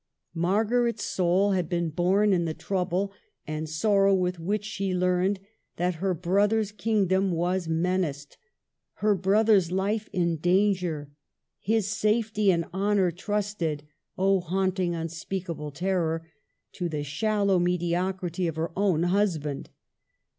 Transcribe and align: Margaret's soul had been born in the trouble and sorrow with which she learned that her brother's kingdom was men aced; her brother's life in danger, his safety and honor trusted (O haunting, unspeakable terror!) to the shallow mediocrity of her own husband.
Margaret's 0.33 1.05
soul 1.05 1.51
had 1.51 1.69
been 1.69 1.91
born 1.91 2.33
in 2.33 2.45
the 2.45 2.55
trouble 2.55 3.13
and 3.45 3.69
sorrow 3.69 4.15
with 4.15 4.39
which 4.39 4.65
she 4.65 4.95
learned 4.95 5.39
that 5.75 5.93
her 6.01 6.15
brother's 6.15 6.71
kingdom 6.71 7.29
was 7.29 7.67
men 7.67 8.01
aced; 8.01 8.37
her 8.93 9.13
brother's 9.13 9.71
life 9.71 10.09
in 10.11 10.37
danger, 10.37 11.11
his 11.59 11.85
safety 11.87 12.51
and 12.51 12.65
honor 12.73 13.11
trusted 13.11 13.83
(O 14.17 14.39
haunting, 14.39 14.95
unspeakable 14.95 15.69
terror!) 15.69 16.27
to 16.71 16.89
the 16.89 17.03
shallow 17.03 17.59
mediocrity 17.59 18.47
of 18.47 18.55
her 18.55 18.71
own 18.75 19.03
husband. 19.03 19.69